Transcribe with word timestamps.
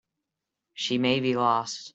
She 0.73 0.97
may 0.97 1.19
be 1.19 1.35
lost. 1.35 1.89